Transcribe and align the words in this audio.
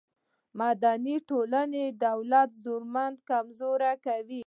مدني 0.59 1.15
ټولنې 1.29 1.85
د 1.91 1.93
دولت 2.05 2.49
زورمندي 2.63 3.21
کمزورې 3.29 3.93
کوي. 4.05 4.39